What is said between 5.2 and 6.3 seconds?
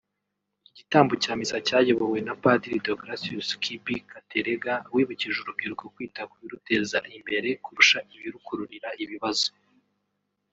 urubyiruko “kwita